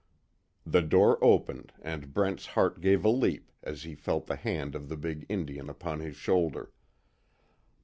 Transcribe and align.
The 0.65 0.81
door 0.81 1.23
opened, 1.23 1.73
and 1.79 2.11
Brent's 2.11 2.47
heart 2.57 2.81
gave 2.81 3.05
a 3.05 3.09
leap 3.09 3.51
as 3.61 3.83
he 3.83 3.93
felt 3.93 4.25
the 4.25 4.35
hand 4.35 4.73
of 4.73 4.89
the 4.89 4.97
big 4.97 5.27
Indian 5.29 5.69
upon 5.69 5.99
his 5.99 6.15
shoulder. 6.15 6.71